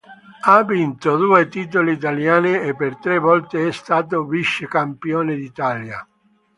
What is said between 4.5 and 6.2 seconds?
Campione d'Italia.